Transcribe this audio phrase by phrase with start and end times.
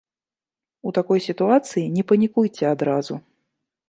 [0.91, 3.19] У такой сітуацыі не панікуйце адразу.